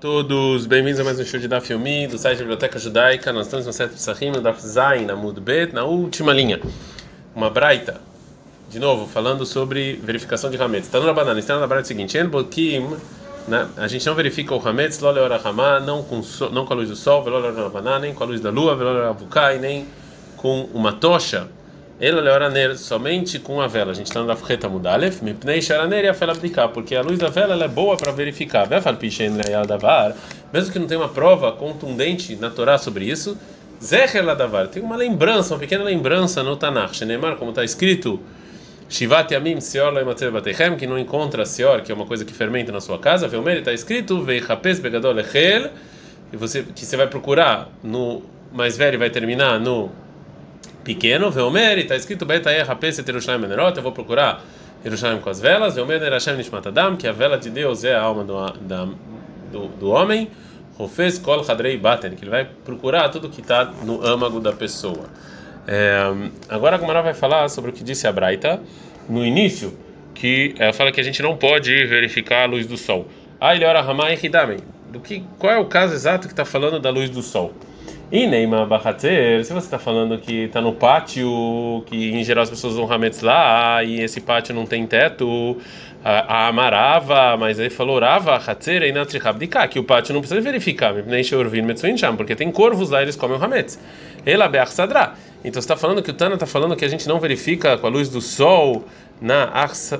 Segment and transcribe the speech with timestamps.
[0.00, 3.34] Todos bem-vindos a mais um show de Daf Yomi do site da Biblioteca Judaica.
[3.34, 6.58] Nós estamos no Sete Psachim, no Daf Zain, na Mud Bet, na última linha.
[7.36, 8.00] Uma braita,
[8.70, 10.86] de novo, falando sobre verificação de Hametz.
[10.86, 12.30] Está no banana, está na braita seguinte: En
[13.46, 13.68] né?
[13.76, 16.88] a gente não verifica o Hametz, lo leora Hamá, não com não com a luz
[16.88, 17.22] do sol,
[17.70, 18.74] banana, nem com a luz da lua,
[19.60, 19.86] nem
[20.38, 21.46] com uma tocha.
[22.00, 23.90] Ela leora ner somente com a vela.
[23.90, 27.18] A gente está no Dafreta Mudalef, Mipnei Sharaner e a vela abdicar, porque a luz
[27.18, 28.66] da vela ela é boa para verificar.
[28.66, 30.16] Davar,
[30.50, 33.36] mesmo que não tenha uma prova contundente na Torá sobre isso,
[33.82, 38.18] Zecher Ladavar, tem uma lembrança, uma pequena lembrança no Tanakh, Shenemar, como está escrito.
[38.88, 42.72] Shivat Yamim Seor Loimatzer Batechem, que não encontra Seor, que é uma coisa que fermenta
[42.72, 43.28] na sua casa.
[43.28, 45.70] Velmer está escrito Veihapes Begadol Echel,
[46.30, 48.22] que você vai procurar no
[48.52, 49.90] mais velho vai terminar no
[50.84, 54.42] pequeno, Veomer, está escrito Betaer Rapes Yerushalayim Menerot, eu vou procurar
[54.84, 58.00] Yerushalayim com as velas, Veomer Nerashem Nishmat Adam, que a vela de Deus é a
[58.00, 58.88] alma do, da,
[59.52, 60.30] do, do homem,
[60.76, 65.04] Rofes Kol Hadrei Baten, que ele vai procurar tudo que está no âmago da pessoa.
[65.66, 66.00] É,
[66.48, 68.60] agora a Gomara vai falar sobre o que disse a Braita
[69.08, 69.76] no início,
[70.14, 73.06] que ela fala que a gente não pode verificar a luz do sol.
[73.38, 74.58] Ah, ele ora Ramai Hidamen.
[74.90, 77.54] Do que, qual é o caso exato que está falando da luz do sol?
[78.12, 82.50] E Neymar Bahatzer, se você está falando que está no pátio, que em geral as
[82.50, 85.56] pessoas vão hametz lá, e esse pátio não tem teto,
[86.04, 90.92] a, amarava, mas aí falou Rava, Hatzer, e Natrihabdika, que o pátio não precisa verificar,
[92.16, 93.78] porque tem corvos lá eles comem o hametz.
[94.26, 95.14] Ela Sadra.
[95.44, 97.86] Então você está falando que o Tana está falando que a gente não verifica com
[97.86, 98.86] a luz do sol
[99.20, 99.52] na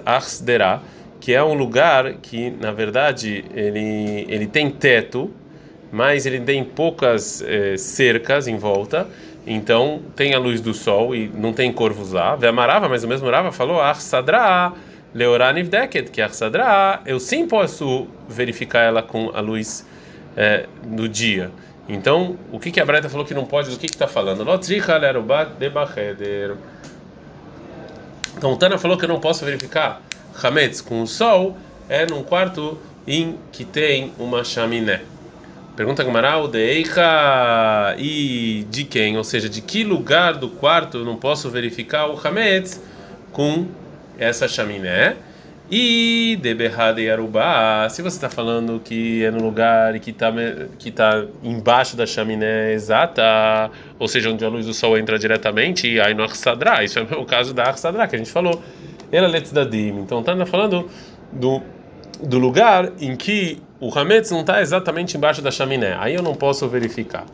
[0.04, 0.82] Arsdera,
[1.20, 5.30] que é um lugar que, na verdade, ele, ele tem teto
[5.92, 9.08] mas ele tem poucas eh, cercas em volta,
[9.46, 12.36] então tem a luz do sol e não tem corvos lá.
[12.36, 14.72] Vemarava, mas o mesmo Rava falou: Arsadra,
[15.14, 19.86] Leoraniv Deket, que Arsadra, eu sim posso verificar ela com a luz
[20.36, 21.50] eh, do dia.
[21.88, 24.44] Então, o que, que a Breta falou que não pode, do que está falando?
[28.36, 30.00] Então, Tana falou que eu não posso verificar
[30.40, 35.02] Hametz com o sol, é num quarto em que tem uma chaminé.
[35.80, 39.16] Pergunta Gamaral, Deicha e de quem?
[39.16, 42.82] Ou seja, de que lugar do quarto eu não posso verificar o Hametz
[43.32, 43.66] com
[44.18, 45.16] essa chaminé?
[45.70, 50.30] E de Berrada e Arubá, se você está falando que é no lugar que está
[50.78, 55.98] que tá embaixo da chaminé exata, ou seja, onde a luz do sol entra diretamente,
[55.98, 58.62] aí no Arsadra, isso é o caso da Arsadra que a gente falou.
[59.10, 60.00] Ela é Dim.
[60.00, 60.90] Então está falando
[61.32, 61.62] do,
[62.22, 65.96] do lugar em que o Hametz não está exatamente embaixo da chaminé.
[65.98, 67.24] Aí eu não posso verificar.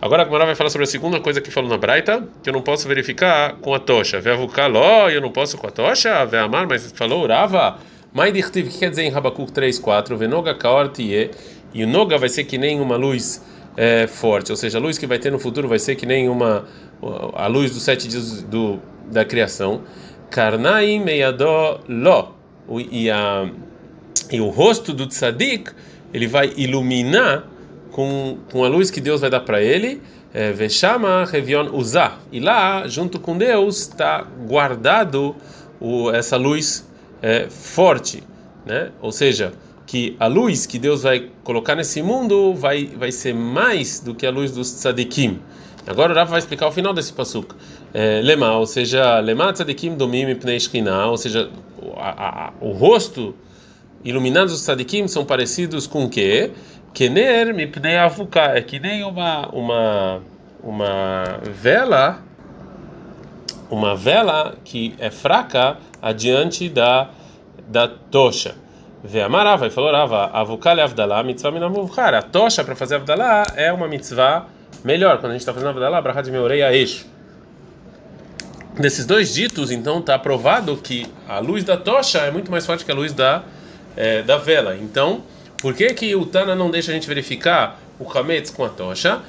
[0.00, 2.52] Agora a Gemara vai falar sobre a segunda coisa que falou na Braita, que eu
[2.52, 4.20] não posso verificar com a tocha.
[4.20, 6.24] Veavukaló, eu não posso com a tocha.
[6.24, 7.78] Veamar, mas falou Urava.
[8.12, 10.16] Maidirtiv, que quer dizer em Rabakuk 3.4?
[10.16, 11.30] Venoga kaortie.
[11.72, 13.44] E o Noga vai ser que nem uma luz
[13.76, 14.50] é, forte.
[14.50, 16.66] Ou seja, a luz que vai ter no futuro vai ser que nem uma
[17.34, 19.82] a luz dos sete dias do, da criação.
[20.30, 22.34] Karnai meiadó lo.
[22.90, 23.48] E, a,
[24.30, 25.70] e o rosto do tzadik
[26.12, 27.44] ele vai iluminar
[27.90, 30.00] com, com a luz que Deus vai dar para ele.
[30.34, 32.18] É, Veshama Revion Uzá.
[32.30, 35.36] E lá, junto com Deus, está guardado
[35.78, 36.88] o, essa luz
[37.20, 38.22] é, forte.
[38.64, 38.90] Né?
[39.00, 39.52] Ou seja,
[39.86, 44.26] que a luz que Deus vai colocar nesse mundo vai, vai ser mais do que
[44.26, 45.38] a luz dos tzadikim.
[45.86, 47.54] Agora o Rafa vai explicar o final desse pasuk.
[47.92, 48.22] É,
[48.54, 50.58] ou seja, lema tzadikim domim pnei
[51.08, 51.50] ou seja,
[51.96, 53.34] a, a, o rosto
[54.04, 56.50] iluminados os tzadikim são parecidos com o quê?
[56.92, 60.22] Kener mipnei avuka, é que nem uma uma
[60.62, 62.22] uma vela
[63.70, 67.08] uma vela que é fraca adiante da
[67.68, 68.54] da tocha.
[69.04, 72.14] Vê amarava e falou rava avukal avdalá mitzvah minamuvkar.
[72.14, 74.46] A tocha para fazer avdalá é uma mitzvah
[74.84, 75.18] melhor.
[75.18, 77.06] Quando a gente está fazendo avdalá, brahad me oreia eixo.
[78.78, 82.84] Nesses dois ditos, então, está provado que a luz da tocha é muito mais forte
[82.84, 83.42] que a luz da
[83.96, 84.76] é, da vela.
[84.76, 85.22] Então,
[85.60, 89.20] por que que o Tana não deixa a gente verificar o Hametz com a tocha?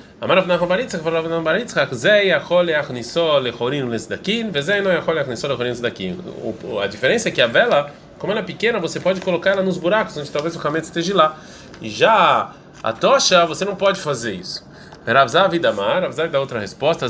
[6.13, 6.79] Não.
[6.79, 9.77] A diferença é que a vela, como ela é pequena, você pode colocar ela nos
[9.77, 11.37] buracos, onde talvez o Hametz esteja lá.
[11.81, 14.65] E já a tocha, você não pode fazer isso.
[15.05, 17.07] Ravzav Idamar, Ravzav dá outra resposta,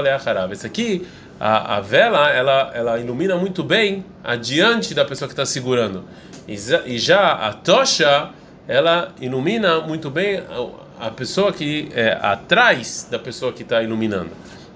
[0.00, 0.52] Leacharav.
[0.52, 1.06] Esse aqui
[1.38, 6.04] a, a vela ela, ela ilumina muito bem adiante da pessoa que está segurando
[6.46, 8.30] e, já a tocha
[8.66, 10.42] ela ilumina muito bem
[11.00, 14.30] a, pessoa que é atrás da pessoa que está iluminando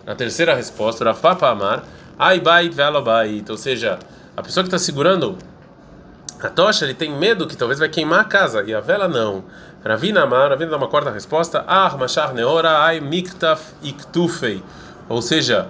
[0.06, 1.84] a terceira resposta Rafapa Amar
[2.18, 3.98] Ai Bait Vela Bait ou seja
[4.36, 5.38] a pessoa que está segurando
[6.42, 9.44] A tocha ele tem medo que talvez vai queimar a casa e a vela não.
[9.84, 11.64] Ravina Amar, Ravina dá uma quarta resposta.
[11.68, 14.60] Ah, machar neora ai miktaf iktufei.
[15.08, 15.68] Ou seja,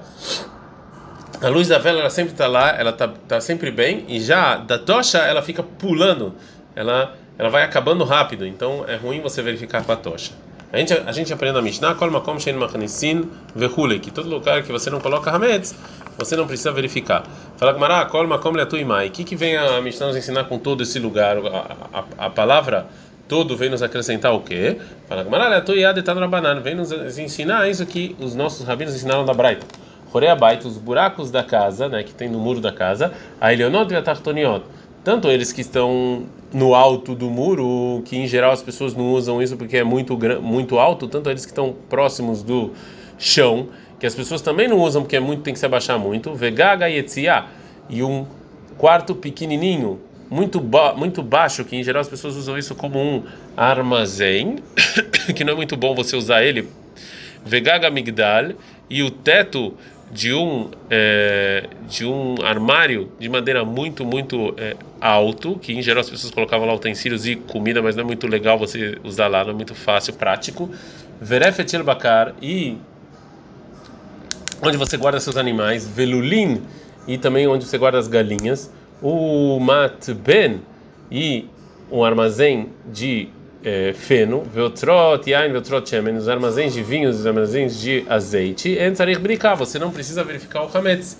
[1.43, 4.57] a luz da vela ela sempre está lá, ela está tá sempre bem e já
[4.57, 6.35] da tocha ela fica pulando,
[6.75, 8.47] ela ela vai acabando rápido.
[8.47, 10.33] Então é ruim você verificar com a tocha.
[10.73, 14.63] A gente, a gente aprende na Mishnah, kol makom shein machnisin vehule, que todo lugar
[14.63, 15.75] que você não coloca hametz,
[16.17, 17.25] você não precisa verificar.
[17.59, 19.09] Fala Gmará, kol makom leatuimai.
[19.09, 21.37] O que que vem a Mishnah nos ensinar com todo esse lugar?
[21.39, 22.87] A, a, a palavra
[23.29, 24.79] todo vem nos acrescentar o quê?
[25.09, 26.15] Fala Gmará, leatuiad etan
[26.63, 29.67] Vem nos ensinar isso que os nossos rabinos ensinaram da Braita.
[30.13, 33.97] Horeabait, os buracos da casa, né, que tem no muro da casa, a Elionot e
[33.97, 34.65] a Tartoniot
[35.05, 39.43] tanto eles que estão no alto do muro, que em geral as pessoas não usam
[39.43, 42.73] isso porque é muito muito alto, tanto eles que estão próximos do
[43.19, 43.69] chão,
[43.99, 46.89] que as pessoas também não usam porque é muito tem que se abaixar muito, vegaga
[46.89, 47.45] e etzia,
[47.89, 48.27] e um
[48.79, 49.99] quarto pequenininho,
[50.31, 53.25] muito ba muito baixo, que em geral as pessoas usam isso como um
[53.57, 54.57] armazém,
[55.35, 56.69] que não é muito bom você usar ele,
[57.45, 58.53] vegaga migdal,
[58.89, 59.75] e o teto
[60.13, 66.03] de um é, de um armário de madeira muito muito é, alto que em geral
[66.03, 69.43] as pessoas colocavam lá utensílios e comida mas não é muito legal você usar lá
[69.43, 70.71] não é muito fácil prático.
[71.19, 72.77] Verefetil bakar e
[74.61, 76.61] onde você guarda seus animais velulin
[77.09, 78.71] e também onde você guarda as galinhas.
[79.01, 80.61] O matben
[81.11, 81.49] e
[81.91, 83.29] um armazém de
[83.65, 89.21] é, feno, veotrot, yain, veotrot shemen, os armazéns de vinhos, os armazéns de azeite, entzarich
[89.21, 91.19] brincar, você não precisa verificar o hametz.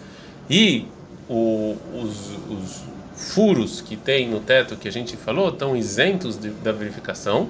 [0.51, 0.87] E
[1.29, 6.51] o, os, os, furos que tem no teto que a gente falou estão isentos de,
[6.51, 7.49] da verificação,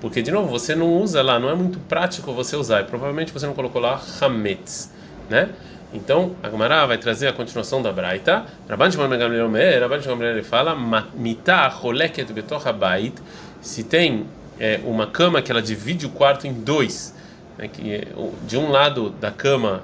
[0.00, 3.32] porque, de novo, você não usa lá, não é muito prático você usar, e provavelmente
[3.32, 4.92] você não colocou lá hametz,
[5.28, 5.50] né?
[5.94, 8.46] Então, a Gemara vai trazer a continuação da Braita.
[8.66, 10.74] Rabban Shimon Ben Gamliel Omer, Rabban Shimon Ben fala,
[11.14, 13.12] mitah choleket betoch habait,
[13.62, 14.26] se tem
[14.60, 17.14] é, uma cama que ela divide o quarto em dois,
[17.56, 18.08] né, que é,
[18.46, 19.82] de um lado da cama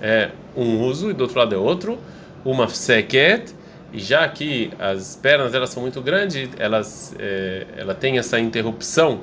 [0.00, 1.98] é um uso e do outro lado é outro,
[2.44, 3.54] uma seket,
[3.92, 9.20] e já que as pernas elas são muito grandes, elas é, ela tem essa interrupção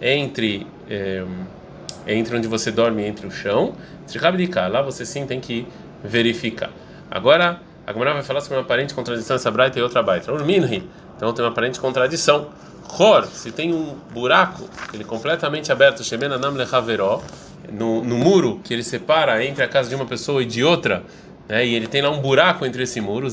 [0.00, 1.24] entre é,
[2.06, 3.74] entre onde você dorme e entre o chão,
[4.70, 5.66] lá você sim tem que
[6.04, 6.70] verificar.
[7.10, 10.32] Agora a Gemara vai falar sobre uma aparente contradição essa braita e outra baita.
[11.16, 12.48] Então tem uma aparente contradição.
[12.98, 16.04] Hor, se tem um buraco, ele é completamente aberto,
[17.72, 21.02] no, no muro que ele separa entre a casa de uma pessoa e de outra,
[21.48, 23.28] né, e ele tem lá um buraco entre esse muro,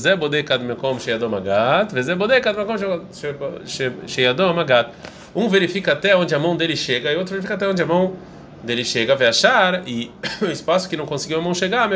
[5.34, 8.14] um verifica até onde a mão dele chega e outro verifica até onde a mão
[8.62, 10.10] dele chega, vai achar, e
[10.40, 11.88] o espaço que não conseguiu a mão chegar,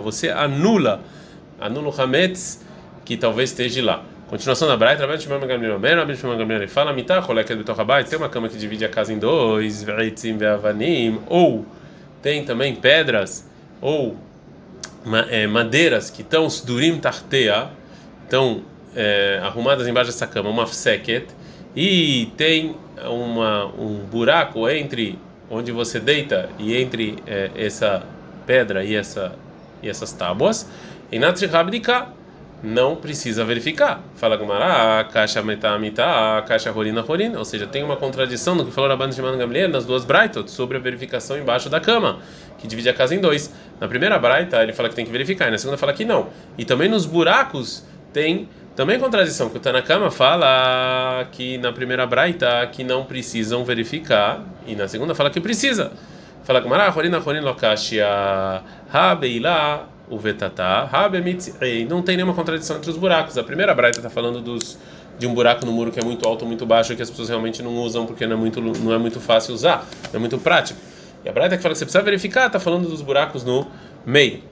[0.00, 1.00] você anula,
[1.60, 2.64] anula o hametz
[3.04, 4.02] que talvez esteja lá.
[4.28, 7.80] Continuação da Braita, Rabbi Shimon Gamliel Omer, Rabbi Shimon Gamliel ele fala, Mitah choleket betoch
[7.80, 11.64] habayit, tem uma cama que divide a casa em dois, ve'itzim ve'avanim, ou
[12.20, 13.48] tem também pedras,
[13.80, 14.16] ou
[15.30, 17.70] é, madeiras que estão durim tartea,
[18.24, 18.62] estão
[18.96, 21.28] é, arrumadas embaixo dessa cama, uma fseket,
[21.76, 22.74] e tem
[23.04, 25.16] uma, um buraco entre
[25.48, 28.02] onde você deita e entre é, essa
[28.44, 29.36] pedra e, essa,
[29.80, 30.68] e essas tábuas,
[31.12, 32.08] e natri rabdika,
[32.62, 34.00] não precisa verificar.
[34.16, 37.38] Fala Gumara, caixa metá metá, caixa rolina rolina.
[37.38, 40.76] Ou seja, tem uma contradição no que falou Rabban Shimon Gamliel nas duas braitot sobre
[40.76, 42.18] a verificação embaixo da cama,
[42.58, 43.52] que divide a casa em dois.
[43.80, 46.28] Na primeira braita ele fala que tem que verificar, e na segunda fala que não.
[46.56, 52.66] E também nos buracos tem também contradição, que o Tanakama fala que na primeira braita
[52.70, 55.92] que não precisam verificar, e na segunda fala que precisa.
[56.44, 58.06] Fala Gumara, rolina rolina lokashia,
[58.92, 60.88] ha beila o vetatá,
[61.88, 63.36] não tem nenhuma contradição entre os buracos.
[63.36, 64.78] A primeira braita está falando dos
[65.18, 67.62] de um buraco no muro que é muito alto muito baixo que as pessoas realmente
[67.62, 70.78] não usam porque não é muito não é muito fácil usar, não é muito prático.
[71.24, 73.66] E a braita que fala que você precisa verificar está falando dos buracos no
[74.04, 74.42] meio.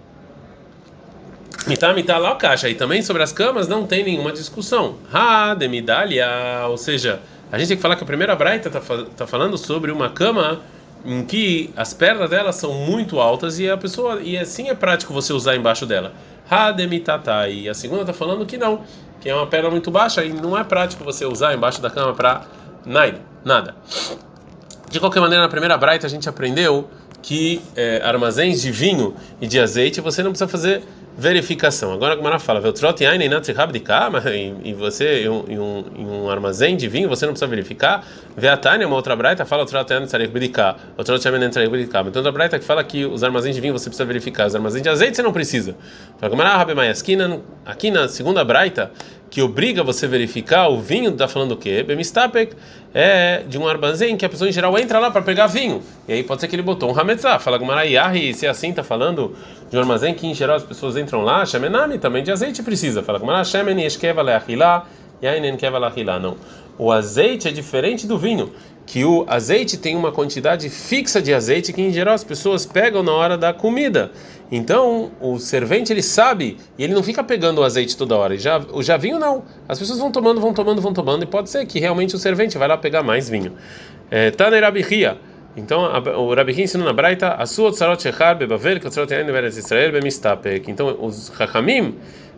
[1.67, 2.69] Mitá, mitá lá o caixa.
[2.69, 4.97] E também sobre as camas não tem nenhuma discussão.
[5.13, 7.21] Ha, de medalha, ou seja,
[7.51, 8.81] a gente tem que falar que a primeira braita está
[9.17, 10.61] tá falando sobre uma cama
[11.05, 15.13] em que as pernas dela são muito altas e a pessoa e assim é prático
[15.13, 16.13] você usar embaixo dela.
[16.49, 18.83] Hademitata e a segunda está falando que não,
[19.21, 22.15] que é uma perna muito baixa e não é prático você usar embaixo da cama
[22.15, 22.45] para
[23.45, 23.75] nada.
[24.91, 26.89] De qualquer maneira, na primeira braita a gente aprendeu
[27.21, 30.83] que é, armazéns de vinho e de azeite você não precisa fazer
[31.17, 31.93] verificação.
[31.93, 32.61] Agora a Gemara fala,
[34.65, 38.05] e você em um, em um armazém de vinho, você não precisa verificar.
[38.37, 39.81] Vê a Tânia, uma outra braita, fala outra
[42.19, 44.89] outra braita que fala que os armazéns de vinho você precisa verificar, os armazéns de
[44.89, 45.77] azeite você não precisa.
[47.65, 48.91] Aqui na segunda braita,
[49.31, 51.83] que obriga você a verificar o vinho, está falando o quê?
[51.83, 52.55] Bemistapek
[52.95, 55.83] é de um armazém que a pessoa em geral entra lá para pegar vinho.
[56.07, 57.41] E aí pode ser que ele botou um hametzah.
[57.41, 59.35] Fala Gumarayahi, se é assim está falando
[59.71, 63.03] de um armazém que em geral as pessoas entram lá, shemenami também de azeite precisa.
[63.03, 63.21] Fala
[63.99, 64.23] keva
[65.79, 66.19] leachilá.
[66.19, 66.37] Não.
[66.77, 68.53] O azeite é diferente do vinho
[68.87, 73.03] que o azeite tem uma quantidade fixa de azeite que em geral as pessoas pegam
[73.03, 74.13] na hora da comida.
[74.53, 78.37] Então, o servente ele sabe e ele não fica pegando o azeite toda hora.
[78.37, 79.43] Já o já vinho não.
[79.69, 82.59] As pessoas vão tomando, vão tomando, vão tomando e pode ser que realmente o servente
[82.59, 83.53] vai lá pegar mais vinho.
[84.11, 85.17] É, Taner Abihia.
[85.57, 85.83] Então,
[86.19, 89.93] o Rabi ensina na Braita, a sua tzarot shechar bebavel, que tzarot yain beretz Israel
[89.93, 90.69] bemistapek.
[90.71, 91.95] Então, os Chachamim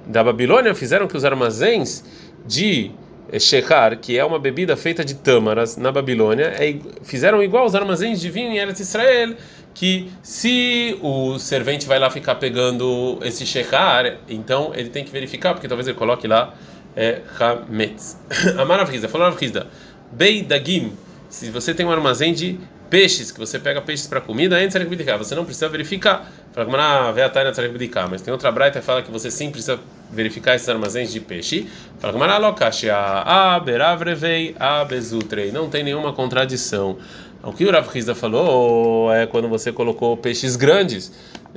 [0.06, 2.04] da Babilônia fizeram que os armazéns
[2.46, 2.92] de
[3.40, 8.20] Shechar, que é uma bebida feita de tâmaras na Babilônia, é, fizeram igual os armazéns
[8.20, 9.34] de vinho em Eretz Israel,
[9.74, 15.54] que se o servente vai lá ficar pegando esse Shechar, então ele tem que verificar,
[15.54, 16.54] porque talvez ele coloque lá
[16.94, 18.18] é, Hametz.
[18.56, 19.66] Amar Avrizda, falou Avrizda,
[20.12, 20.92] Beidagim,
[21.28, 25.16] se você tem um armazém de peixes, que você pega peixes para comida, antes de
[25.18, 26.30] você não precisa verificar.
[26.52, 27.52] Fala como na veataina
[28.08, 29.78] mas tem outra braita que fala que você sim precisa
[30.10, 31.68] verificar esses armazéns de peixe.
[31.98, 35.52] Fala como na lokashia, a beravrevei, a bezutrei.
[35.52, 36.98] Não tem nenhuma contradição.
[37.42, 41.12] O que o Rav Hizda falou é quando você colocou peixes grandes,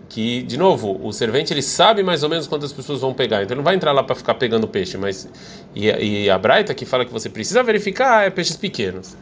[0.08, 3.56] que de novo o servente ele sabe mais ou menos quantas pessoas vão pegar, então
[3.56, 5.28] ele não vai entrar lá para ficar pegando peixe, mas
[5.76, 9.18] e, e a Braita que fala que você precisa verificar é peixes pequenos.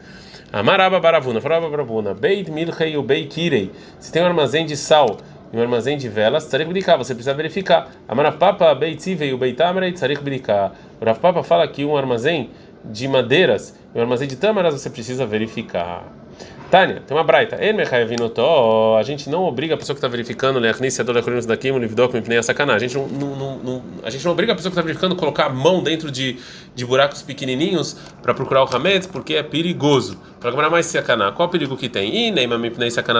[0.50, 3.70] Amaraba baravuna, faraba baravuna, beit milchei o beikirei.
[4.00, 5.18] Se tem um armazém de sal
[5.52, 7.90] e um armazém de velas, tzarich brincar, você precisa verificar.
[8.08, 10.74] Amarapapa beitzivei o beitamrei tzarich brincar.
[10.98, 12.48] O Rav Papa fala que um armazém
[12.82, 16.04] de madeiras e um armazém de tâmaras você precisa verificar.
[16.70, 17.56] Tânia, tem uma braita.
[17.56, 20.72] A gente não obriga a pessoa que está verificando, A
[22.78, 25.46] gente não, não, não, a gente não obriga a pessoa que está verificando a colocar
[25.46, 26.38] a mão dentro de,
[26.74, 30.18] de buracos pequenininhos para procurar o hametz, porque é perigoso.
[30.40, 32.14] Para comprar mais sacaná, qual o perigo que tem?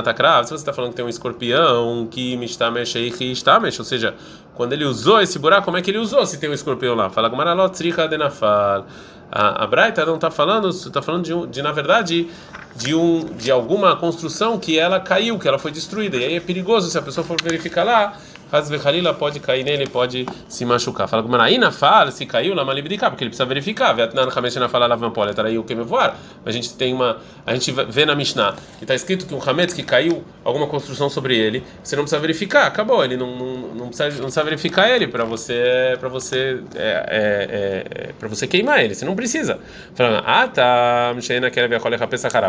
[0.03, 0.45] Takrav.
[0.45, 4.15] Se você está falando que tem um escorpião que mistamesh e istamesh, ou seja,
[4.55, 7.09] quando ele usou esse buraco, como é que ele usou se tem um escorpião lá?
[7.09, 8.87] Fala Gmaralot tricha denafal.
[9.31, 12.29] A, a Braita não está falando, está falando de, de, na verdade,
[12.77, 16.17] de, um, de alguma construção que ela caiu, que ela foi destruída.
[16.17, 18.17] E aí é perigoso se a pessoa for verificar lá,
[18.51, 21.09] Hazvechalila pode cair nele, pode se machucar.
[21.09, 23.93] Fala com Maraína, fala, se caiu, lá malibdicar, porque ele precisa verificar.
[23.93, 26.17] Vietnã, na fala, lá pole, aí o que me voar.
[26.45, 29.75] A gente tem uma, a gente vê na Mishnah que está escrito que um Hametz
[29.75, 33.87] que caiu alguma construção sobre ele, você não precisa verificar, acabou, ele não, não, não,
[33.89, 38.83] precisa, não precisa verificar ele para você, para você, é, é, é, para você queimar
[38.83, 39.59] ele, você não precisa.
[39.95, 41.15] Fala, ah tá,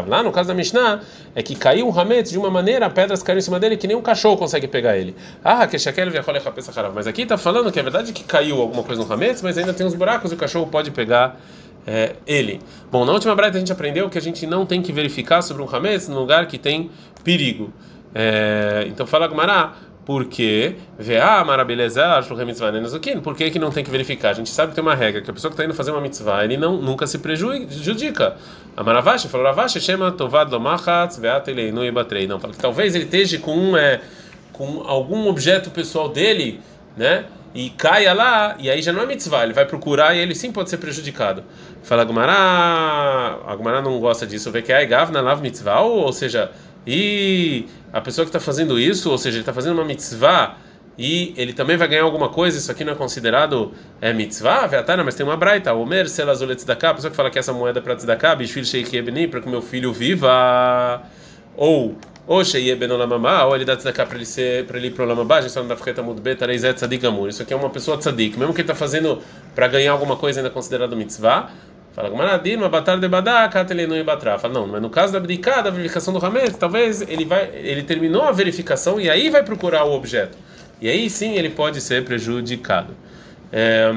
[0.07, 1.01] Lá no caso da Mishnah,
[1.35, 3.95] é que caiu um Hametz de uma maneira, pedras caíram em cima dele que nem
[3.95, 5.15] um cachorro consegue pegar ele.
[5.43, 5.77] Ah, que
[6.93, 9.73] mas aqui está falando que é verdade que caiu alguma coisa no Hametz, mas ainda
[9.73, 11.39] tem uns buracos e o cachorro pode pegar
[11.85, 12.59] é, ele.
[12.91, 15.63] Bom, na última breta a gente aprendeu que a gente não tem que verificar sobre
[15.63, 16.91] um Hametz no lugar que tem
[17.23, 17.73] perigo.
[18.13, 19.75] É, então fala Gumará,
[20.09, 20.75] porque
[23.23, 24.29] por que que não tem que verificar?
[24.29, 26.01] A gente sabe que tem uma regra que a pessoa que está indo fazer uma
[26.01, 28.35] mitzvah ele não nunca se prejudica.
[28.75, 32.25] A Maravashi falou Ravashi chama tovad lomachatz veatelei e batrei.
[32.25, 34.01] Não, fala que talvez ele esteja com um é,
[34.59, 36.59] com algum objeto pessoal dele,
[36.97, 37.23] né?
[37.55, 40.51] E caia lá, e aí já não é mitzvah, ele vai procurar e ele sim
[40.51, 41.45] pode ser prejudicado.
[41.81, 46.51] Fala Gumará, a Gumará não gosta disso, vê que é gavna lav mitzvah, ou, seja,
[46.85, 50.57] e a pessoa que está fazendo isso, ou seja, ele está fazendo uma mitzvah
[50.97, 55.05] e ele também vai ganhar alguma coisa, isso aqui não é considerado é mitzvah, veatana,
[55.05, 57.81] mas tem uma braita, omer selazulet tzedakah, a pessoa que fala que essa moeda é
[57.81, 61.01] para tzedakah, bishvil sheikh ebni, para que meu filho viva,
[61.55, 61.95] ou
[62.29, 65.05] ou Sheye Ben Olamamá, ou ele dá tzedakah para ele ser, ele ir para o
[65.07, 67.27] Olamabá, a gente está no Dafreta Mudbet, Areizet Tzadik Amur.
[67.27, 69.19] Isso aqui é uma pessoa tzadik, mesmo que ele está fazendo
[69.55, 71.49] para ganhar alguma coisa ainda considerado mitzvah.
[71.91, 74.37] Fala, Gmanadir, uma batalha de badá, katelenu e batra.
[74.37, 77.81] Fala, não, mas no caso da abdicada, da verificação do Hamed, talvez ele vai, ele
[77.81, 80.37] terminou a verificação e aí vai procurar o objeto.
[80.79, 82.93] E aí sim ele pode ser prejudicado.
[83.51, 83.91] É,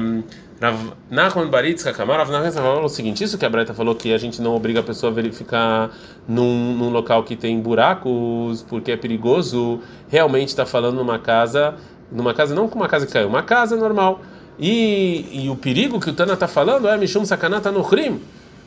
[1.09, 4.17] Nachman Baritz Kakamar, Rav Nachman falou o seguinte: isso que a Breta falou que a
[4.17, 5.91] gente não obriga a pessoa a verificar
[6.27, 11.75] num, num local que tem buracos porque é perigoso, realmente está falando numa casa,
[12.11, 14.21] numa casa não com uma casa que caiu, uma casa normal.
[14.57, 18.21] E, e o perigo que o Tana está falando é Mishum Sakanata no Rim,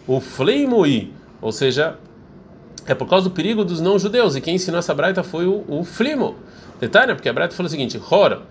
[0.06, 1.96] o Fleimui, ou seja,
[2.86, 4.36] é por causa do perigo dos não-judeus.
[4.36, 6.36] E quem ensinou essa Braita foi o, o Flimo.
[6.80, 8.42] Detalhe, porque a Braita falou o seguinte: Hora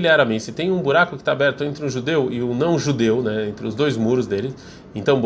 [0.00, 3.22] Learamim, se tem um buraco que está aberto entre um judeu e um não judeu,
[3.22, 4.54] né, entre os dois muros dele,
[4.94, 5.20] então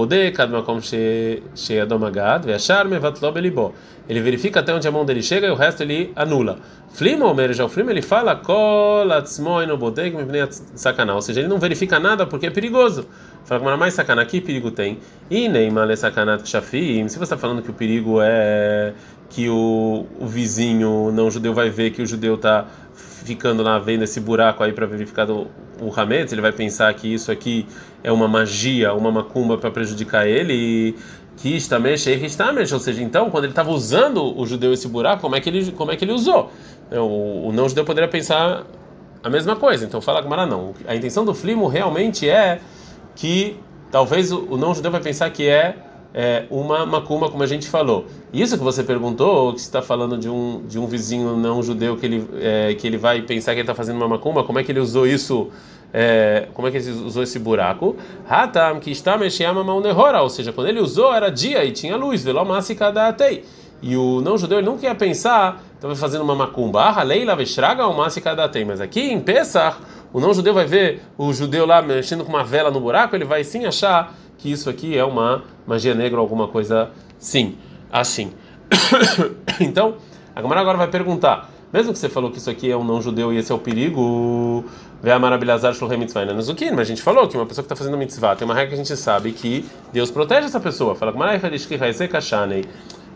[1.55, 2.45] Sheadomagad.
[4.09, 6.59] Ele verifica até onde a mão dele chega e o resto ele anula.
[6.93, 7.35] Flima, o
[7.69, 8.35] Flima, ele fala
[10.75, 13.07] sacanal, ou seja, ele não verifica nada porque é perigoso.
[13.45, 14.99] Fala que mais sacana, que perigo tem?
[15.31, 18.93] E Neymar sacanat Shafim, se você está falando que o perigo é
[19.29, 22.67] que o, o vizinho não judeu vai ver que o judeu está
[23.25, 25.47] ficando lá vendo esse buraco aí para verificar o,
[25.81, 27.67] o Hametz, ele vai pensar que isso aqui
[28.03, 30.95] é uma magia, uma macumba para prejudicar ele e
[31.37, 35.37] que estamesh, estamesh, ou seja, então quando ele estava usando o judeu esse buraco, como
[35.37, 36.50] é que ele como é que ele usou?
[36.91, 38.67] O, o não judeu poderia pensar
[39.23, 39.85] a mesma coisa.
[39.85, 40.75] Então fala com não.
[40.87, 42.61] A intenção do flimo realmente é
[43.15, 43.57] que
[43.91, 45.77] talvez o, o não judeu vai pensar que é
[46.12, 48.07] é, uma macumba, como a gente falou.
[48.32, 52.06] Isso que você perguntou, que está falando de um, de um vizinho não judeu que
[52.06, 54.70] ele, é, que ele vai pensar que ele está fazendo uma macumba, como é que
[54.70, 55.49] ele usou isso?
[55.92, 57.96] É, como é que ele usou esse buraco?
[58.28, 59.64] Hatam que está mexendo
[60.22, 62.22] ou seja, quando ele usou era dia e tinha luz,
[62.76, 63.44] cada atei.
[63.82, 67.94] E o não judeu ele nunca ia pensar, estava fazendo uma macumba, leila vestraga ou
[68.44, 68.64] atei.
[68.64, 69.78] Mas aqui em Pesach,
[70.12, 73.25] o não judeu vai ver o judeu lá mexendo com uma vela no buraco, ele
[73.25, 77.56] vai sim achar que isso aqui é uma magia negra ou alguma coisa sim,
[77.90, 78.32] assim.
[79.61, 79.97] então,
[80.35, 83.00] a Gamara agora vai perguntar, mesmo que você falou que isso aqui é um não
[83.00, 84.64] judeu e esse é o perigo,
[85.02, 87.76] vê a marabilhazar shulhem mitzvah nazukin, mas a gente falou que uma pessoa que está
[87.76, 90.94] fazendo mitzvah tem uma regra que a gente sabe que Deus protege essa pessoa.
[90.94, 91.12] Fala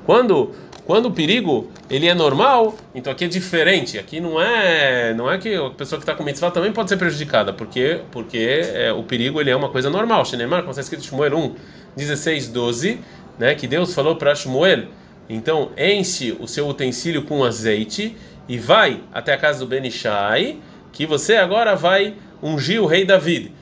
[0.04, 0.50] quando
[0.86, 3.98] quando o perigo ele é normal, então aqui é diferente.
[3.98, 6.98] Aqui não é não é que a pessoa que está com mitzvah também pode ser
[6.98, 10.24] prejudicada, porque porque é, o perigo ele é uma coisa normal.
[10.24, 11.54] Shenemar, como está escrito em Shmuel 1,
[11.96, 13.00] 16, 12,
[13.38, 14.84] né, que Deus falou para Shmuel,
[15.28, 18.16] então enche o seu utensílio com azeite
[18.48, 20.58] e vai até a casa do Benishai,
[20.92, 23.52] que você agora vai ungir o rei David.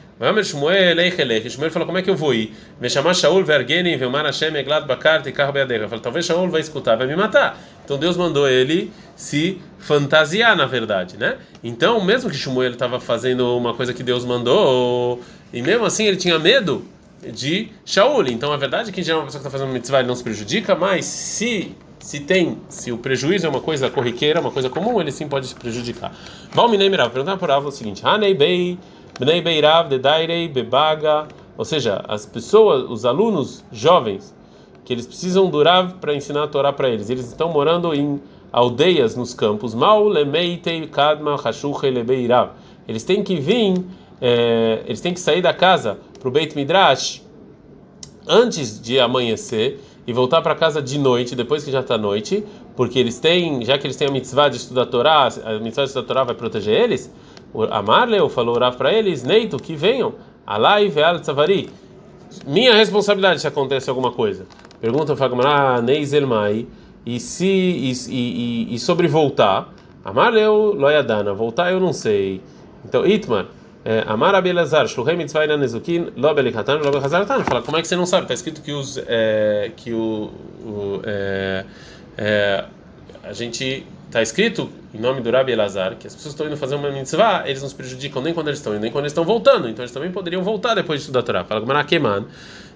[1.50, 2.54] Shmuel falou: Como é que eu vou ir?
[2.80, 5.88] Me chamar Shaul Vergeni, Velmar Hashem Eglad Bakart e Carro Beadeira.
[5.88, 7.58] Falou: Talvez Shaul vai escutar, vai me matar.
[7.84, 11.38] Então Deus mandou ele se fantasiar, na verdade, né?
[11.64, 15.20] Então, mesmo que Shmuel estava fazendo uma coisa que Deus mandou,
[15.52, 16.84] e mesmo assim ele tinha medo
[17.30, 18.28] de Shaul.
[18.28, 20.22] Então, a verdade é que, em geral, uma pessoa que está fazendo mitzvah não se
[20.22, 25.00] prejudica, mas se se tem, se o prejuízo é uma coisa corriqueira, uma coisa comum,
[25.00, 26.12] ele sim pode se prejudicar.
[26.52, 28.76] Valminei Mirav, perguntar por Ava o seguinte: Hanei Bei
[29.20, 34.34] Bnei Beirav de Dairei Bebaga, ou seja, as pessoas, os alunos jovens,
[34.84, 37.08] que eles precisam durar para ensinar a Torá para eles.
[37.08, 39.76] Eles estão morando em aldeias nos campos.
[42.88, 43.84] Eles têm que vir,
[44.20, 47.20] é, eles têm que sair da casa para o Beit Midrash
[48.28, 52.44] antes de amanhecer e voltar para casa de noite, depois que já está noite,
[52.76, 55.82] porque eles têm, já que eles têm a mitzvah de estudar a Torá, a mitzvah
[55.82, 57.12] de estudar a Torá vai proteger eles.
[57.72, 60.14] Amarleu falou orar para eles, Neito, que venham,
[60.46, 61.68] Alai ve'al tzavari.
[62.46, 64.46] Minha responsabilidade se acontece alguma coisa.
[64.80, 66.66] Pergunta Fagmará, Neizelmai,
[67.04, 72.40] e se e, e, e, sobre voltar, Amarleu loyadana, voltar eu não sei.
[72.84, 73.46] Então, Itmar,
[74.06, 77.44] Amar Abelazar, Shluchei Mitzvah Nezukin, Lobelikatan, Lobelhazaratan.
[77.44, 78.24] Fala, como é que você não sabe?
[78.24, 80.30] Está escrito que, os, é, que o,
[80.64, 81.64] o é,
[82.16, 82.64] é,
[83.24, 86.74] a gente está escrito em nome do Rabi Elazar que as pessoas estão indo fazer
[86.74, 89.24] uma mitzvah, eles não se prejudicam nem quando eles estão indo, nem quando eles estão
[89.24, 89.68] voltando.
[89.68, 91.44] Então eles também poderiam voltar depois de estudar a Torá.
[91.44, 92.26] Fala Gumarakeman.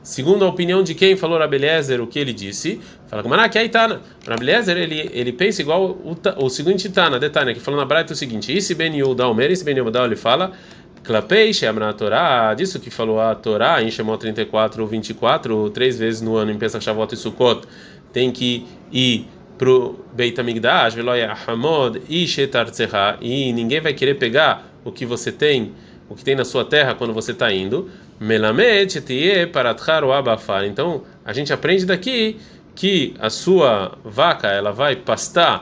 [0.03, 3.59] Segundo a opinião de quem falou Rabi Eliezer, o que ele disse, fala Gumara que.
[3.59, 8.13] Rabi Eliezer, ele, ele pensa igual o, o seguinte Itana, detalhe, que falou na Braita
[8.13, 10.53] o seguinte: Esse Ben Yehuda Omer, esse Ben Yehuda, ele fala.
[11.07, 16.21] Klapei Shemra Torá, disso que falou a Torá em Shemot 34 ou 24, três vezes
[16.21, 17.65] no ano em Pesach Shavuot e Sukkot,
[18.13, 20.97] tem que ir pro Beit HaMikdash,
[21.47, 25.73] Hamod e Shetartzeha, e ninguém vai querer pegar o que você tem,
[26.09, 27.89] o que tem na sua terra quando você está indo.
[28.19, 29.01] Melamed
[29.53, 30.65] Paratchar Abafar.
[30.65, 32.37] Então, a gente aprende daqui
[32.75, 35.61] que a sua vaca ela vai pastar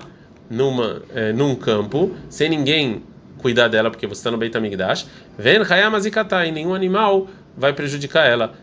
[0.48, 3.02] numa, é, num campo sem ninguém
[3.44, 5.06] cuidar dela porque você está no Beit HaMikdash.
[5.36, 8.54] Ven Hayamazikatai, nenhum animal vai prejudicar ela.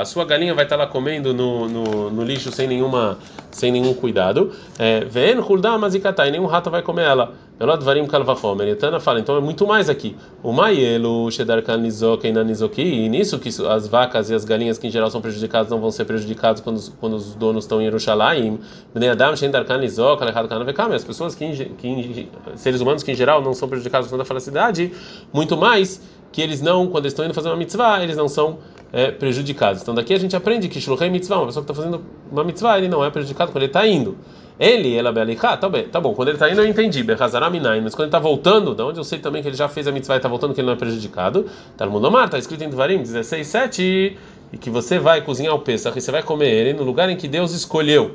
[0.00, 3.18] A sua galinha vai estar lá comendo no, no, no lixo sem nenhuma
[3.50, 4.52] sem nenhum cuidado.
[4.78, 7.34] É, Ven e nenhum rato vai comer ela.
[7.58, 8.66] Pelot varim kalvachomer.
[8.68, 10.16] Etana fala, então é muito mais aqui.
[10.42, 14.90] O maielo shedar kanizok e e nisso que as vacas e as galinhas que em
[14.90, 18.58] geral são prejudicadas não vão ser prejudicadas quando, quando os donos estão em Yerushalayim.
[18.92, 20.92] Bnei adam shedar kanizok alechad kanavekam.
[20.92, 21.46] As pessoas que,
[21.78, 24.92] que seres humanos que em geral não são prejudicados quando a felicidade,
[25.32, 28.58] muito mais que eles não, quando eles estão indo fazer uma mitzvah, eles não são
[28.92, 29.82] é, prejudicados.
[29.82, 32.78] Então daqui a gente aprende que Shluchei mitzvah, uma pessoa que está fazendo uma mitzvah,
[32.78, 34.18] ele não é prejudicado quando ele está indo.
[34.58, 36.14] Ele, ela bealiká, tá bem, tá bom.
[36.14, 39.04] Quando ele está indo eu entendi, Behazaраminai, mas quando ele está voltando, da onde eu
[39.04, 40.76] sei também que ele já fez a mitzvah e está voltando que ele não é
[40.76, 44.16] prejudicado, tá no mundo mar, tá escrito em Devarim 16, 7,
[44.52, 47.16] e que você vai cozinhar o Pesach e você vai comer ele no lugar em
[47.16, 48.12] que Deus escolheu.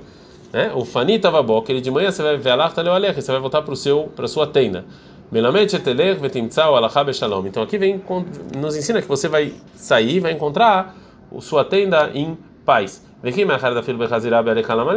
[0.53, 0.71] Né?
[0.73, 2.71] O Fani estava bom, que ele de manhã você vai ver Allah,
[3.13, 4.85] você vai voltar para o seu para sua tenda.
[5.31, 5.53] Então
[7.63, 8.01] aqui vem
[8.57, 10.97] nos ensina que você vai sair, vai encontrar
[11.39, 13.05] sua tenda em paz.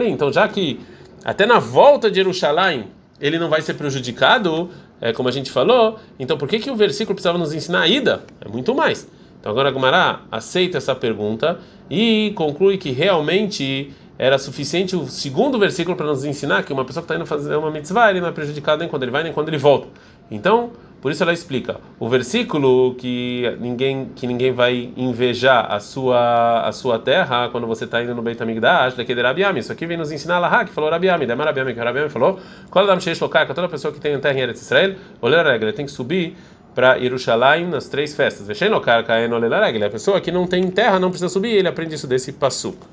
[0.06, 0.80] Então já que
[1.24, 2.86] até na volta de Jerusalém
[3.20, 6.74] ele não vai ser prejudicado, é, como a gente falou, então por que, que o
[6.74, 8.24] versículo precisava nos ensinar a ida?
[8.40, 9.08] É muito mais.
[9.40, 11.58] Então agora Gumará aceita essa pergunta
[11.88, 17.02] e conclui que realmente era suficiente o segundo versículo para nos ensinar que uma pessoa
[17.02, 19.32] que está indo fazer uma mitzvah, ele não é prejudicado nem quando ele vai nem
[19.32, 19.88] quando ele volta.
[20.30, 20.70] Então,
[21.02, 26.70] por isso ela explica o versículo que ninguém que ninguém vai invejar a sua a
[26.70, 29.58] sua terra quando você está indo no Beit Hamikdash, daqui de Rabiami.
[29.58, 32.38] Isso aqui vem nos ensinar lá que falou Rabiami, da Rabiami que Rabiami falou,
[32.70, 35.86] qual é o toda pessoa que tem terra em Eretz Israel, olha a regra, tem
[35.86, 36.36] que subir
[36.72, 38.48] para Jerusalém nas três festas.
[38.48, 42.86] A pessoa que não tem terra não precisa subir, ele aprende isso desse passuco.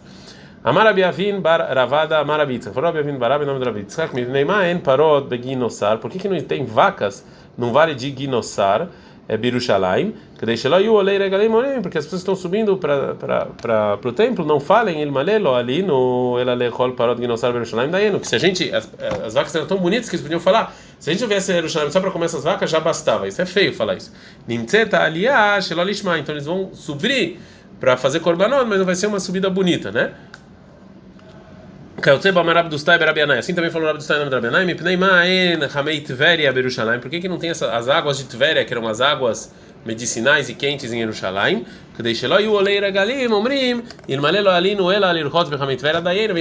[0.61, 2.73] Amar Abiavin bar Ravada Amar Abitza.
[2.73, 3.85] Falou Abiavin bar Abi nome do Rabi.
[3.85, 5.99] Tzchak Mivneima en parod beginosar.
[5.99, 7.23] Por que que não tem vacas
[7.57, 8.87] num vale de Ginosar?
[9.27, 10.15] É Birushalayim.
[10.39, 11.19] Que deixa lá e o olei
[11.83, 16.55] porque as pessoas estão subindo para o templo, não falem ele malelo ali no ela
[16.55, 18.89] lechol parod Ginosar Birushalayim daí que se a gente as,
[19.23, 21.99] as vacas eram tão bonitas que eles podiam falar, se a gente tivesse Jerusalém só
[21.99, 23.27] para comer essas vacas já bastava.
[23.27, 24.11] Isso é feio falar isso.
[24.47, 26.17] Nimtzeta aliyah shelolishma.
[26.17, 27.39] Então eles vão subir
[27.79, 30.13] para fazer korbanot, mas não vai ser uma subida bonita, né?
[33.39, 36.99] Assim também falou Rabi Dustai Rabianai, Mipnei Ma'en Hamei Tveria Berushalayim.
[36.99, 39.51] Por que que não tem essa, as águas de Tveria, que eram as águas
[39.85, 41.01] medicinais e quentes em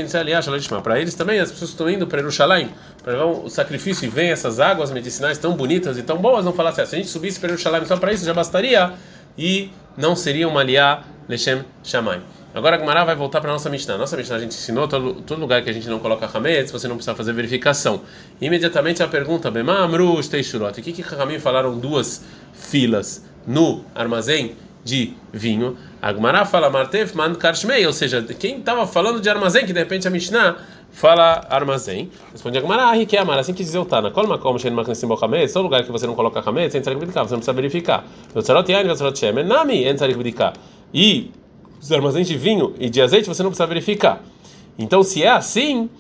[0.04, 0.46] dizer aliás,
[0.82, 2.70] Para eles também, as pessoas estão indo para Jerusalém
[3.02, 6.52] para levar o sacrifício e vem essas águas medicinais tão bonitas e tão boas, não
[6.52, 8.92] falar assim, se a gente subisse para Jerusalém só para isso já bastaria
[9.36, 12.37] e não seria uma aliá Leshem Shamayim.
[12.54, 13.98] Agora a Gemara vai voltar para a nossa Mishnah.
[13.98, 16.88] Nossa Mishnah a gente ensinou todo, todo lugar que a gente não coloca Hametz, você
[16.88, 18.00] não precisa fazer verificação.
[18.40, 20.80] Imediatamente a pergunta, Bema Amru Shteishurot.
[20.80, 25.76] O que que Ramim falaram duas filas no armazém de vinho?
[26.00, 29.78] A Gemara fala Martef Man Karshmei, ou seja, quem estava falando de armazém, que de
[29.78, 30.56] repente a Mishnah
[30.90, 32.10] fala armazém.
[32.32, 34.10] Responde a Gemara, ah, que é Amara, assim que dizer o Tana.
[34.10, 36.98] Qual uma como Shen Maknessim Hametz, todo lugar que você não coloca Hametz, você não
[36.98, 38.06] precisa verificar.
[38.34, 40.54] Yotzarot Yain, Yotzarot Shemen, Nami, Entzarek Bidikah.
[40.94, 41.30] E
[41.80, 44.22] os armazéns de vinho e de azeite você não precisa verificar.
[44.78, 45.90] Então, se é assim,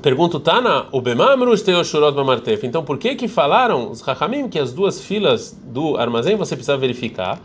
[0.00, 1.64] pergunto Tana, o Bemamrus.
[2.62, 6.76] Então, por que que falaram os Chachamim que as duas filas do armazém você precisa
[6.76, 7.40] verificar?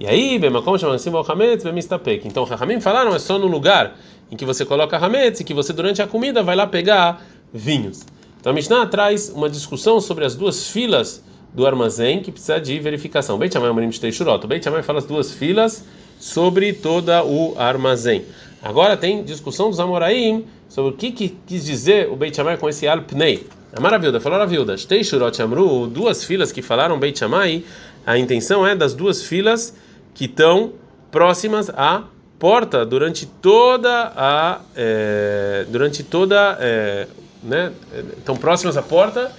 [0.00, 2.26] E aí, Bemakom Shamansim Hametz Bemistapek.
[2.26, 3.96] Então, os Chachamim falaram é só no lugar
[4.30, 8.06] em que você coloca Hametz e que você durante a comida vai lá pegar vinhos.
[8.40, 12.78] Então, a Mishnah traz uma discussão sobre as duas filas do armazém que precisa de
[12.78, 13.36] verificação.
[13.38, 14.46] Beit Shammai Amorim Shteishurot.
[14.46, 15.84] Beit Shammai fala as duas filas
[16.18, 18.24] sobre toda o armazém.
[18.62, 22.68] Agora tem discussão dos Amoraim sobre o que, que quis dizer o Beit Shammai com
[22.68, 23.46] esse Alpnei.
[23.72, 27.64] A maravilha, falou a viúva, Shteishurot Amru, duas filas que falaram Beit Shammai,
[28.06, 29.76] a intenção é das duas filas
[30.14, 30.72] que estão
[31.10, 32.04] próximas à
[32.38, 37.06] porta durante toda a é, durante toda é,
[37.42, 37.72] né
[38.16, 39.32] estão próximas à porta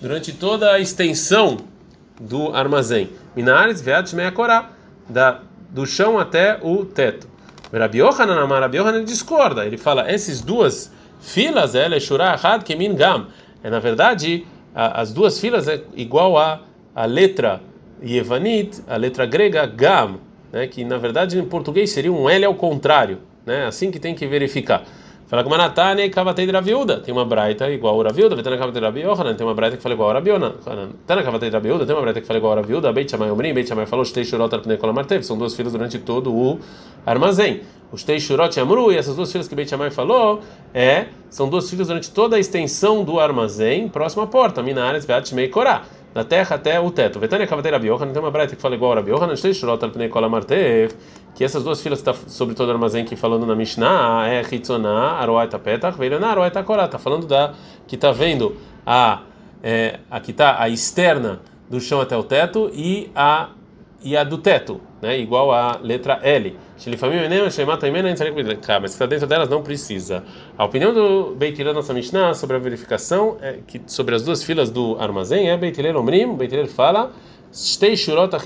[0.00, 1.58] durante toda a extensão
[2.20, 3.10] do armazém.
[3.34, 4.70] Minares veat meakorá
[5.08, 5.40] da
[5.74, 7.28] do chão até o teto.
[7.70, 8.70] Rabi Yohanan Amar,
[9.04, 9.66] discorda.
[9.66, 13.26] Ele fala, essas duas filas, ela é shura had kemin gam.
[13.62, 16.62] É na verdade, a, as duas filas é igual a
[16.94, 17.60] a letra
[18.02, 20.20] Yevanit, a letra grega gam,
[20.52, 23.66] né, que na verdade em português seria um L ao contrário, né?
[23.66, 24.84] Assim que tem que verificar.
[25.26, 27.00] Fala com Manatane Kavatei de Raviuda.
[27.00, 28.36] Tem uma braita igual a Raviuda.
[28.36, 29.02] Vetana Kavatei de Rabi
[29.36, 30.54] Tem uma braita que fala igual a Rabiona.
[31.06, 31.86] Tana Kavatei de Rabiuda.
[31.86, 32.92] Tem uma braita que fala igual a Raviuda.
[32.92, 33.54] Beit Shammai Omrim.
[33.54, 35.22] Beit Shammai falou: Shtei Shurot Arpnei Kol Amartev.
[35.22, 36.58] São duas filhas durante todo o
[37.06, 37.62] armazém.
[37.90, 38.92] Os Shtei Shurot Amru.
[38.92, 40.40] E essas duas filhas que Beit Shammai falou
[40.74, 44.62] é, são duas filhas durante toda a extensão do armazém, próxima porta.
[44.62, 45.84] Minares Veat Shmei Korah
[46.14, 47.18] da terra até o teto.
[47.18, 49.34] Vetânia Kavatei Rabi Yohanan, tem uma breta que fala igual a Rabi Yohanan,
[51.34, 54.40] que essas duas filas que está sobre todo o armazém que falando na Mishnah é
[54.40, 56.84] Hitzoná, Aroaita Petach, Veironá, Aroaita Korá.
[56.84, 57.52] Está falando da
[57.88, 59.22] que está vendo a
[59.60, 63.48] é, aqui está a externa do chão até o teto e a
[64.04, 65.18] e a do teto, né?
[65.18, 66.56] Igual a letra L.
[68.80, 70.24] Mas está dentro delas não precisa.
[70.56, 74.70] A opinião do Beitilel nossa Mishnah sobre a verificação é que sobre as duas filas
[74.70, 77.12] do armazém é Beitilel Omrim, Beitilel fala
[77.52, 78.40] Está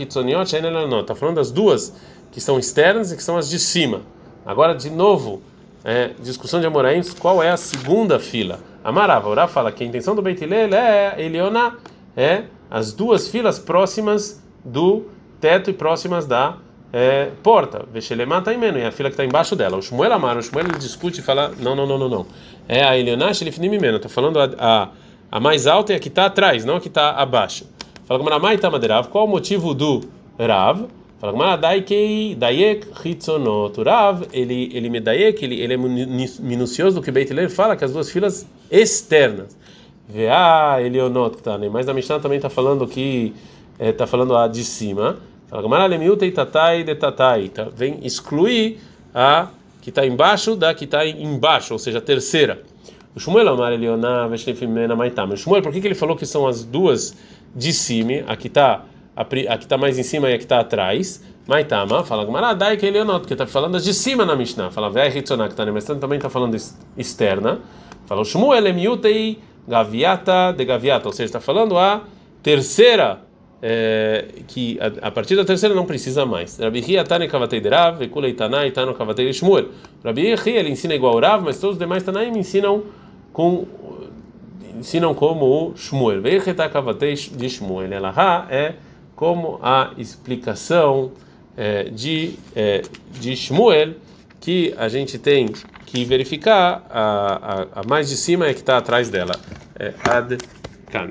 [1.14, 1.94] falando das duas
[2.32, 4.02] que são externas e que são as de cima.
[4.44, 5.40] Agora, de novo,
[5.84, 8.58] é, discussão de Amoraim, qual é a segunda fila?
[8.82, 11.76] Amarava, Orá fala que a intenção do Beit Hillel é Eliona,
[12.16, 15.06] é as duas filas próximas do
[15.40, 16.56] teto e próximas da
[16.92, 17.84] é, porta.
[17.92, 19.76] Veshelemata imeno, e a fila que está embaixo dela.
[19.76, 22.26] O Shmuel Amar, o Shmuel ele discute e fala: não, não, não, não, não.
[22.68, 23.96] É a Eliona Shelifnim imeno.
[23.96, 24.88] Está falando a, a,
[25.30, 27.66] a, mais alta e a que está atrás, não a que está abaixo.
[28.06, 30.00] Fala como Ramai Tamaderav, qual o motivo do
[30.38, 30.86] Rav?
[31.20, 33.82] Fala como Daikei Dayek Hitzonot.
[33.82, 37.84] Rav, ele, ele me Dayek, ele, ele é minucioso do que Beit Hillel fala, que
[37.84, 39.58] as duas filas externas.
[40.08, 41.68] Vea Elionot, tá, né?
[41.68, 43.34] Mas a Mishnah também está falando que
[43.78, 45.18] está é, falando a de cima.
[46.30, 47.48] Tatai de Tatai.
[47.48, 47.68] Tá?
[47.74, 48.80] Vem excluir
[49.14, 49.48] a
[49.80, 52.62] que está embaixo da que está embaixo, ou seja, a terceira.
[53.14, 55.30] O Shmuel Amar Elioná Veshlefimena Maitam.
[55.30, 57.16] O Shmuel, por que, que ele falou que são as duas
[57.54, 58.84] de cima, a que está
[59.16, 61.24] a, que está mais em cima e a que está atrás.
[61.46, 64.70] Maitama, fala Gmaradai que ele porque está falando as de cima na Mishnah.
[64.70, 66.56] Fala Vei Hitzoná, que está na Mishnah, também está falando
[66.96, 67.58] externa.
[68.06, 72.02] Fala Shmuel Emiutei Gaviata de Gaviata, ou seja, está falando a
[72.42, 73.20] terceira,
[73.60, 76.58] é, que a, a, partir da terceira não precisa mais.
[76.58, 79.68] Rabi Ria Tane Kavatei de Rav, Vekulei Tanai Tano Kavatei de Shmuel.
[80.04, 82.84] Rabi Ria ele ensina igual Rav, mas todos os demais Tanaim ensinam
[83.32, 83.66] com
[84.78, 86.22] ensinam como o Shmuel.
[86.22, 87.92] Veichetá Kavatei de Shmuel.
[87.92, 88.74] Ela é
[89.16, 91.10] como a explicação
[91.56, 92.82] é, de, é,
[93.18, 93.94] de Shmuel,
[94.40, 95.48] que a gente tem
[95.84, 99.38] que verificar, a, a, a mais de cima é que está atrás dela.
[99.76, 100.38] É Ad
[100.90, 101.10] Kan.